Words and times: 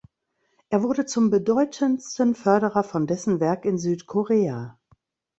Er 0.71 0.81
wurde 0.81 1.05
zum 1.05 1.29
bedeutendsten 1.29 2.33
Förderer 2.33 2.83
von 2.83 3.05
dessen 3.05 3.39
Werk 3.39 3.65
in 3.65 3.77
Südkorea. 3.77 4.79